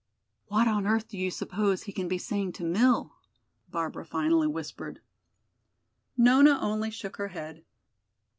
"What 0.47 0.67
on 0.67 0.87
earth 0.87 1.09
do 1.09 1.15
you 1.19 1.29
suppose 1.29 1.83
he 1.83 1.91
can 1.91 2.07
be 2.07 2.17
saying 2.17 2.53
to 2.53 2.63
Mill?" 2.63 3.13
Barbara 3.69 4.03
finally 4.03 4.47
whispered. 4.47 4.99
Nona 6.17 6.57
only 6.59 6.89
shook 6.89 7.17
her 7.17 7.27
head. 7.27 7.63